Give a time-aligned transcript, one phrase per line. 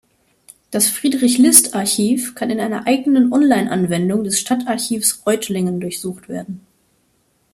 [0.71, 6.65] Das Friedrich-List-Archiv kann in einer eigenen Online-Anwendung des Stadtarchivs Reutlingen durchsucht werden.